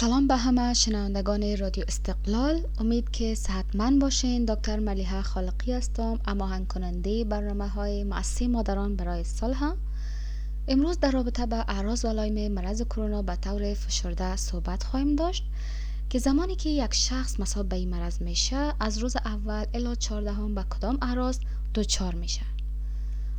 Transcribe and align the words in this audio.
سلام 0.00 0.26
به 0.26 0.36
همه 0.36 0.74
شنوندگان 0.74 1.56
رادیو 1.56 1.84
استقلال. 1.88 2.60
امید 2.78 3.10
که 3.10 3.34
صحتمند 3.34 4.00
باشین. 4.00 4.44
دکتر 4.44 4.78
ملیحه 4.78 5.22
خالقی 5.22 5.72
هستم 5.72 6.20
اما 6.26 6.64
کننده 6.64 7.24
برنامه 7.24 7.68
های 7.68 8.04
معصی 8.04 8.46
مادران 8.46 8.96
برای 8.96 9.24
سال 9.24 9.56
امروز 10.68 11.00
در 11.00 11.10
رابطه 11.10 11.46
به 11.46 11.56
اعراض 11.56 12.04
و 12.04 12.08
علائم 12.08 12.52
مرض 12.52 12.82
کرونا 12.82 13.22
به 13.22 13.36
طور 13.36 13.74
فشرده 13.74 14.36
صحبت 14.36 14.82
خواهیم 14.82 15.16
داشت 15.16 15.44
که 16.10 16.18
زمانی 16.18 16.56
که 16.56 16.70
یک 16.70 16.94
شخص 16.94 17.40
مصاب 17.40 17.68
به 17.68 17.76
این 17.76 17.90
مرض 17.90 18.22
میشه 18.22 18.74
از 18.80 18.98
روز 18.98 19.16
اول 19.16 19.64
الی 19.74 19.96
14 19.96 20.32
هم 20.32 20.54
به 20.54 20.64
کدام 20.70 20.98
اعراض 21.02 21.38
دچار 21.74 22.14
میشه؟ 22.14 22.53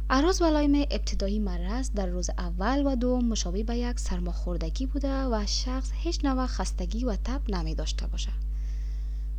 اعراض 0.09 0.41
و 0.41 0.45
علائم 0.45 0.85
ابتدایی 0.91 1.39
مرض 1.39 1.91
در 1.91 2.05
روز 2.05 2.29
اول 2.29 2.83
و 2.85 2.95
دوم 2.95 3.25
مشابه 3.25 3.63
به 3.63 3.77
یک 3.77 3.99
سرماخوردگی 3.99 4.85
بوده 4.85 5.23
و 5.23 5.45
شخص 5.47 5.89
هیچ 5.93 6.25
نوع 6.25 6.45
خستگی 6.45 7.05
و 7.05 7.15
تب 7.15 7.41
نمی 7.49 7.75
داشته 7.75 8.07
باشه. 8.07 8.29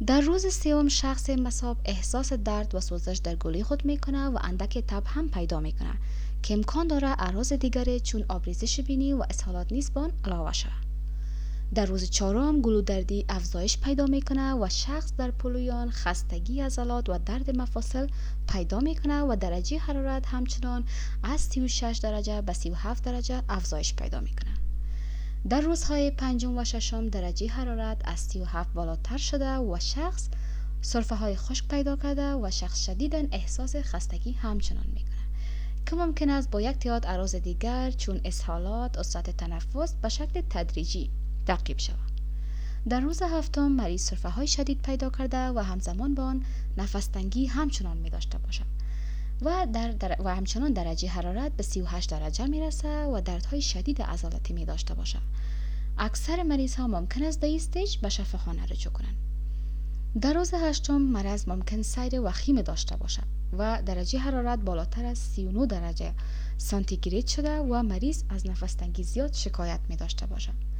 در 0.06 0.20
روز 0.20 0.54
سوم 0.54 0.88
شخص 0.88 1.30
مصاب 1.30 1.76
احساس 1.84 2.32
درد 2.32 2.74
و 2.74 2.80
سوزش 2.80 3.20
در 3.24 3.36
گلی 3.36 3.62
خود 3.62 3.84
می‌کنه 3.84 4.28
و 4.28 4.38
اندک 4.42 4.78
تب 4.78 5.02
هم 5.06 5.28
پیدا 5.28 5.60
می‌کنه 5.60 5.94
که 6.42 6.54
امکان 6.54 6.86
داره 6.86 7.08
اعراض 7.08 7.52
دیگری 7.52 8.00
چون 8.00 8.24
آبریزش 8.28 8.80
بینی 8.80 9.12
و 9.12 9.24
اسهالات 9.30 9.72
نیز 9.72 9.92
بان 9.92 10.12
علاوه 10.24 10.52
شود 10.52 10.85
در 11.74 11.86
روز 11.86 12.10
چهارم 12.10 12.60
گلودردی 12.60 13.24
افزایش 13.28 13.78
پیدا 13.78 14.06
می‌کنه 14.06 14.54
و 14.54 14.68
شخص 14.70 15.12
در 15.18 15.30
پلویان 15.30 15.90
خستگی 15.90 16.60
عضلات 16.60 17.08
و 17.08 17.18
درد 17.18 17.56
مفاصل 17.56 18.06
پیدا 18.48 18.80
می‌کنه 18.80 19.22
و 19.22 19.36
درجه 19.40 19.78
حرارت 19.78 20.26
همچنان 20.26 20.84
از 21.22 21.40
36 21.40 22.00
درجه 22.02 22.42
به 22.42 22.52
37 22.52 23.04
درجه 23.04 23.42
افزایش 23.48 23.94
پیدا 23.94 24.20
می‌کنه. 24.20 24.54
در 25.48 25.60
روزهای 25.60 26.10
پنجم 26.10 26.58
و 26.58 26.64
ششم 26.64 27.08
درجه 27.08 27.48
حرارت 27.48 28.02
از 28.04 28.20
37 28.20 28.72
بالاتر 28.72 29.16
شده 29.16 29.56
و 29.56 29.78
شخص 29.80 30.28
صرفه 30.80 31.14
های 31.14 31.36
خشک 31.36 31.68
پیدا 31.68 31.96
کرده 31.96 32.34
و 32.34 32.50
شخص 32.50 32.84
شدیدا 32.84 33.22
احساس 33.32 33.76
خستگی 33.76 34.32
همچنان 34.32 34.86
می‌کنه. 34.94 35.16
که 35.86 35.96
ممکن 35.96 36.30
است 36.30 36.50
با 36.50 36.60
یک 36.60 36.78
تعداد 36.78 37.06
عراض 37.06 37.34
دیگر 37.34 37.90
چون 37.90 38.20
اسهالات، 38.24 38.98
اصرت 38.98 39.30
تنفس 39.30 39.94
به 39.94 40.08
شکل 40.08 40.42
تدریجی 40.50 41.10
تعقیب 41.46 41.78
شود. 41.78 41.98
در 42.88 43.00
روز 43.00 43.22
هفتم 43.22 43.68
مریض 43.68 44.00
صرفه 44.02 44.28
های 44.28 44.46
شدید 44.46 44.82
پیدا 44.82 45.10
کرده 45.10 45.48
و 45.48 45.58
همزمان 45.58 46.14
با 46.14 46.24
آن 46.24 46.44
نفس 46.76 47.06
تنگی 47.06 47.46
همچنان 47.46 47.96
می 47.96 48.10
داشته 48.10 48.38
باشد 48.38 48.64
و, 49.42 49.66
در, 49.72 50.16
و 50.24 50.34
همچنان 50.34 50.72
درجه 50.72 51.08
حرارت 51.08 51.52
به 51.52 51.62
38 51.62 52.10
درجه 52.10 52.46
می 52.46 52.60
رسه 52.60 53.04
و 53.04 53.20
دردهای 53.20 53.62
شدید 53.62 54.02
عضلاتی 54.02 54.54
می 54.54 54.64
داشته 54.64 54.94
باشد. 54.94 55.22
اکثر 55.98 56.42
مریض 56.42 56.74
ها 56.74 56.86
ممکن 56.86 57.22
است 57.22 57.40
در 57.40 57.48
stage 57.54 57.96
به 57.96 58.08
شفاخانه 58.08 58.66
رجوع 58.66 58.92
کنند. 58.92 59.16
در 60.20 60.32
روز 60.32 60.54
هشتم 60.54 60.96
مرض 60.96 61.48
ممکن 61.48 61.82
سیر 61.82 62.20
وخیم 62.20 62.62
داشته 62.62 62.96
باشد 62.96 63.26
و 63.58 63.82
درجه 63.86 64.18
حرارت 64.18 64.58
بالاتر 64.58 65.04
از 65.04 65.18
39 65.18 65.66
درجه 65.66 66.12
سانتیگراد 66.58 67.26
شده 67.26 67.58
و 67.58 67.82
مریض 67.82 68.22
از 68.28 68.46
نفس 68.46 68.74
تنگی 68.74 69.02
زیاد 69.02 69.32
شکایت 69.32 69.80
می 69.88 69.96
داشته 69.96 70.26
باشد. 70.26 70.75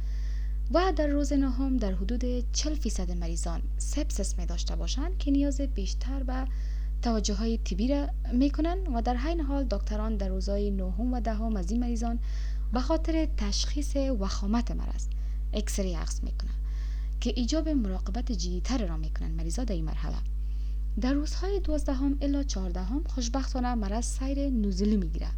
و 0.73 0.93
در 0.95 1.07
روز 1.07 1.33
نهم 1.33 1.77
در 1.77 1.91
حدود 1.91 2.51
40 2.51 2.73
فیصد 2.73 3.11
مریضان 3.11 3.61
sepsis 3.77 4.39
می 4.39 4.45
داشته 4.45 4.75
باشند 4.75 5.17
که 5.17 5.31
نیاز 5.31 5.61
بیشتر 5.61 6.23
به 6.23 6.47
توجه 7.01 7.33
های 7.33 7.57
طبی 7.57 7.87
را 7.87 8.07
می 8.33 8.49
کنند 8.49 8.87
و 8.95 9.01
در 9.01 9.15
عین 9.17 9.41
حال 9.41 9.63
دکتران 9.63 10.17
در 10.17 10.27
روزهای 10.27 10.71
نهم 10.71 11.13
و 11.13 11.19
دهم 11.19 11.55
از 11.55 11.71
این 11.71 11.79
مریضان 11.79 12.19
به 12.73 12.79
خاطر 12.79 13.27
تشخیص 13.37 13.95
وخامت 13.95 14.71
مرض 14.71 15.07
اکسری 15.53 15.93
عکس 15.93 16.23
می 16.23 16.31
کنند 16.31 16.57
که 17.21 17.33
ایجاب 17.35 17.69
مراقبت 17.69 18.31
جدیتر 18.31 18.87
را 18.87 18.97
می 18.97 19.09
کنند. 19.09 19.37
مریضا 19.37 19.63
در 19.63 19.75
این 19.75 19.85
مرحله. 19.85 20.15
در 21.01 21.13
روزهای 21.13 21.59
دوازدهم 21.59 22.17
الا 22.21 22.43
چهاردهم 22.43 23.03
خوشبختانه 23.03 23.75
مرض 23.75 24.05
سیر 24.05 24.49
نوزلی 24.49 24.97
می‌گیره 24.97 25.29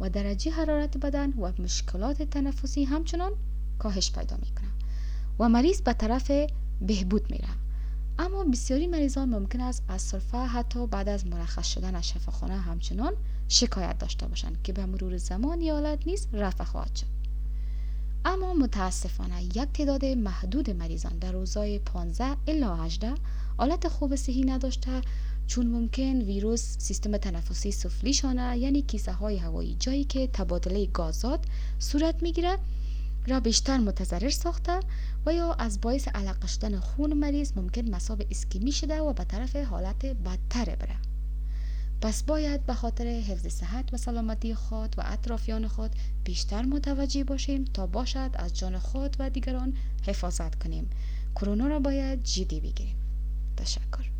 و 0.00 0.10
درجه 0.10 0.50
حرارت 0.50 0.98
بدن 0.98 1.30
و 1.30 1.52
مشکلات 1.62 2.22
تنفسی 2.22 2.84
همچنان 2.84 3.32
کاهش 3.78 4.12
پیدا 4.12 4.36
می‌کنه 4.36 4.75
و 5.38 5.48
مریض 5.48 5.80
به 5.80 5.92
طرف 5.92 6.30
بهبود 6.80 7.30
میره. 7.30 7.48
اما 8.18 8.44
بسیاری 8.44 8.86
مریضان 8.86 9.28
ممکن 9.28 9.60
است 9.60 9.82
از 9.88 10.02
صرفه 10.02 10.38
حتی 10.38 10.86
بعد 10.86 11.08
از 11.08 11.26
مرخص 11.26 11.66
شدن 11.66 11.94
از 11.94 12.08
شفاخانه 12.08 12.56
همچنان 12.56 13.12
شکایت 13.48 13.98
داشته 13.98 14.26
باشند 14.26 14.62
که 14.62 14.72
به 14.72 14.86
مرور 14.86 15.16
زمان 15.16 15.62
حالت 15.62 16.06
نیز 16.06 16.28
رفع 16.32 16.64
خواهد 16.64 16.96
شد. 16.96 17.06
اما 18.24 18.54
متاسفانه 18.54 19.42
یک 19.44 19.72
تعداد 19.74 20.04
محدود 20.04 20.70
مریضان 20.70 21.18
در 21.18 21.32
روزهای 21.32 21.78
15 21.78 22.36
الا 22.46 22.76
18 22.76 23.14
حالت 23.58 23.88
خوب 23.88 24.16
صحی 24.16 24.44
نداشته 24.44 25.00
چون 25.46 25.66
ممکن 25.66 26.22
ویروس 26.22 26.78
سیستم 26.78 27.16
تنفسی 27.16 27.72
سفلی 27.72 28.12
شانه 28.12 28.58
یعنی 28.58 28.82
کیسه 28.82 29.12
های 29.12 29.36
هوایی 29.36 29.76
جایی 29.80 30.04
که 30.04 30.26
تبادله 30.26 30.86
گازات 30.86 31.40
صورت 31.78 32.22
می‌گیره 32.22 32.58
را 33.28 33.40
بیشتر 33.40 33.78
متضرر 33.78 34.30
ساخته 34.30 34.80
و 35.26 35.32
یا 35.32 35.52
از 35.52 35.80
باعث 35.80 36.08
علق 36.08 36.46
شدن 36.46 36.80
خون 36.80 37.12
مریض 37.12 37.52
ممکن 37.56 37.90
مصاب 37.90 38.22
اسکیمی 38.30 38.72
شده 38.72 39.00
و 39.00 39.12
به 39.12 39.24
طرف 39.24 39.56
حالت 39.56 40.06
بدتر 40.06 40.64
بره. 40.64 40.96
پس 42.00 42.22
باید 42.22 42.66
به 42.66 42.74
خاطر 42.74 43.06
حفظ 43.06 43.46
صحت 43.46 43.94
و 43.94 43.96
سلامتی 43.96 44.54
خود 44.54 44.94
و 44.98 45.02
اطرافیان 45.04 45.68
خود 45.68 45.90
بیشتر 46.24 46.62
متوجه 46.62 47.24
باشیم 47.24 47.64
تا 47.64 47.86
باشد 47.86 48.30
از 48.34 48.58
جان 48.58 48.78
خود 48.78 49.16
و 49.18 49.30
دیگران 49.30 49.76
حفاظت 50.06 50.62
کنیم. 50.62 50.90
کرونا 51.36 51.66
را 51.66 51.78
باید 51.78 52.22
جدی 52.22 52.60
بگیریم. 52.60 52.96
تشکر. 53.56 54.15